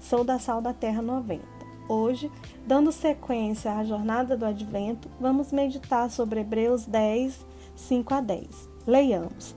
[0.00, 1.42] Sou da Sal da Terra 90.
[1.86, 2.30] Hoje,
[2.66, 7.44] dando sequência à jornada do Advento, vamos meditar sobre Hebreus 10,
[7.76, 8.70] 5 a 10.
[8.86, 9.54] Leiamos.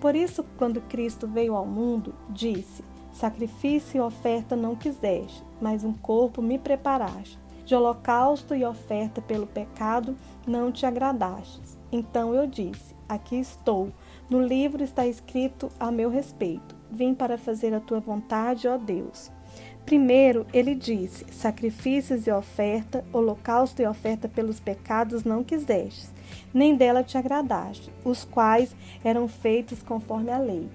[0.00, 5.92] Por isso, quando Cristo veio ao mundo, disse: Sacrifício e oferta não quiseste, mas um
[5.92, 7.38] corpo me preparaste.
[7.66, 11.78] De holocausto e oferta pelo pecado não te agradastes.
[11.92, 13.92] Então eu disse: Aqui estou.
[14.28, 16.74] No livro está escrito a meu respeito.
[16.90, 19.30] Vim para fazer a tua vontade, ó Deus.
[19.84, 26.10] Primeiro, ele disse: Sacrifícios e oferta, holocausto e oferta pelos pecados não quisestes,
[26.52, 28.74] nem dela te agradaste, os quais
[29.04, 30.68] eram feitos conforme a lei.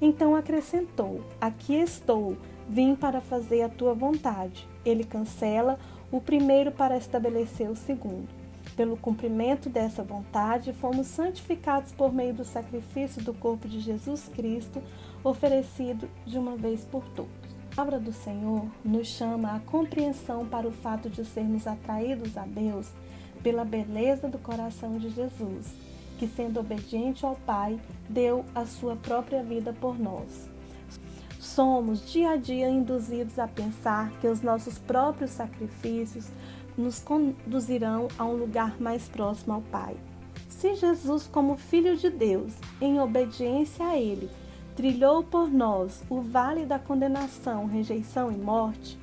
[0.00, 2.36] Então acrescentou: Aqui estou,
[2.68, 4.68] vim para fazer a tua vontade.
[4.84, 5.78] Ele cancela
[6.12, 8.39] o primeiro para estabelecer o segundo.
[8.76, 14.82] Pelo cumprimento dessa vontade, fomos santificados por meio do sacrifício do corpo de Jesus Cristo,
[15.22, 17.30] oferecido de uma vez por todos.
[17.72, 22.44] A palavra do Senhor nos chama à compreensão para o fato de sermos atraídos a
[22.44, 22.88] Deus
[23.42, 25.74] pela beleza do coração de Jesus,
[26.18, 30.48] que, sendo obediente ao Pai, deu a sua própria vida por nós.
[31.60, 36.26] Somos dia a dia induzidos a pensar que os nossos próprios sacrifícios
[36.74, 39.94] nos conduzirão a um lugar mais próximo ao Pai.
[40.48, 44.30] Se Jesus, como Filho de Deus, em obediência a Ele,
[44.74, 48.98] trilhou por nós o vale da condenação, rejeição e morte,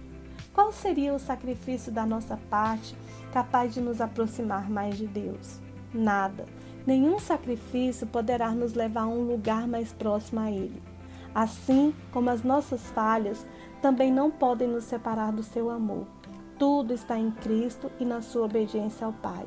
[0.52, 2.96] qual seria o sacrifício da nossa parte
[3.32, 5.60] capaz de nos aproximar mais de Deus?
[5.94, 6.48] Nada.
[6.88, 10.97] Nenhum sacrifício poderá nos levar a um lugar mais próximo a Ele
[11.38, 13.46] assim como as nossas falhas
[13.80, 16.08] também não podem nos separar do seu amor.
[16.58, 19.46] Tudo está em Cristo e na sua obediência ao Pai.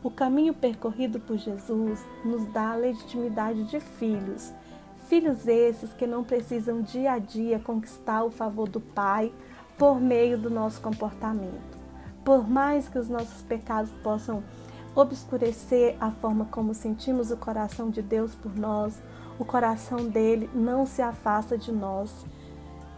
[0.00, 4.54] O caminho percorrido por Jesus nos dá a legitimidade de filhos.
[5.08, 9.34] Filhos esses que não precisam dia a dia conquistar o favor do Pai
[9.76, 11.76] por meio do nosso comportamento.
[12.24, 14.40] Por mais que os nossos pecados possam
[14.94, 19.02] obscurecer a forma como sentimos o coração de Deus por nós,
[19.38, 22.24] o coração dele não se afasta de nós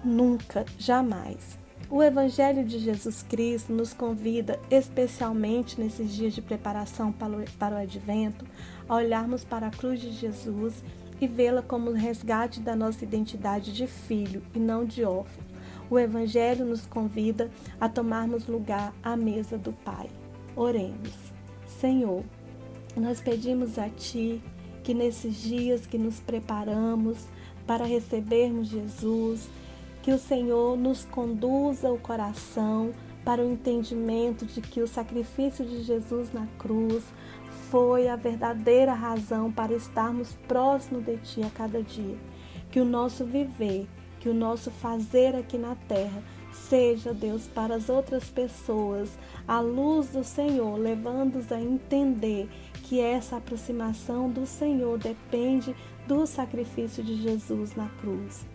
[0.05, 1.59] nunca, jamais.
[1.89, 8.45] O Evangelho de Jesus Cristo nos convida, especialmente nesses dias de preparação para o Advento,
[8.89, 10.83] a olharmos para a cruz de Jesus
[11.21, 15.45] e vê-la como o resgate da nossa identidade de filho e não de órfão.
[15.89, 20.11] O Evangelho nos convida a tomarmos lugar à mesa do Pai.
[20.57, 21.15] Oremos.
[21.67, 22.25] Senhor,
[22.97, 24.43] nós pedimos a Ti
[24.87, 27.27] que nesses dias que nos preparamos
[27.67, 29.49] para recebermos Jesus,
[30.01, 32.93] que o Senhor nos conduza o coração
[33.25, 37.03] para o entendimento de que o sacrifício de Jesus na cruz
[37.69, 42.17] foi a verdadeira razão para estarmos próximos de Ti a cada dia.
[42.71, 43.89] Que o nosso viver,
[44.21, 46.23] que o nosso fazer aqui na terra
[46.53, 49.11] seja, Deus, para as outras pessoas,
[49.47, 52.49] a luz do Senhor, levando-os a entender
[52.87, 55.75] que essa aproximação do Senhor depende
[56.07, 58.47] do sacrifício de Jesus na cruz.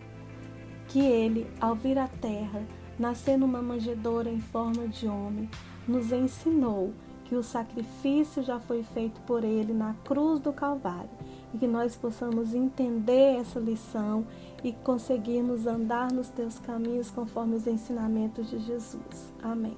[0.88, 2.66] Que ele, ao vir à terra,
[2.98, 5.50] nascer numa manjedoura em forma de homem,
[5.86, 6.94] nos ensinou
[7.26, 11.10] que o sacrifício já foi feito por ele na cruz do Calvário
[11.52, 14.26] e que nós possamos entender essa lição
[14.64, 19.34] e conseguirmos andar nos teus caminhos conforme os ensinamentos de Jesus.
[19.42, 19.76] Amém.